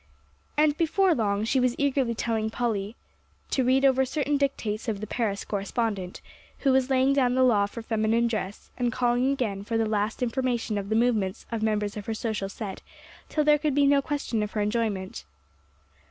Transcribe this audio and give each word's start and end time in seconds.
And 0.57 0.75
before 0.77 1.13
long 1.13 1.43
she 1.45 1.59
was 1.59 1.75
eagerly 1.77 2.15
telling 2.15 2.49
Polly 2.49 2.95
to 3.51 3.63
read 3.63 3.85
over 3.85 4.03
certain 4.03 4.35
dictates 4.35 4.87
of 4.87 4.99
the 4.99 5.05
Paris 5.05 5.45
correspondent, 5.45 6.21
who 6.61 6.71
was 6.71 6.89
laying 6.89 7.13
down 7.13 7.35
the 7.35 7.43
law 7.43 7.67
for 7.67 7.83
feminine 7.83 8.25
dress, 8.27 8.71
and 8.79 8.91
calling 8.91 9.31
again 9.31 9.63
for 9.63 9.77
the 9.77 9.85
last 9.85 10.23
information 10.23 10.79
of 10.79 10.89
the 10.89 10.95
movements 10.95 11.45
of 11.51 11.61
members 11.61 11.95
of 11.97 12.07
her 12.07 12.15
social 12.15 12.49
set, 12.49 12.81
till 13.29 13.43
there 13.43 13.59
could 13.59 13.75
be 13.75 13.85
no 13.85 14.01
question 14.01 14.41
of 14.41 14.53
her 14.53 14.61
enjoyment. 14.61 15.23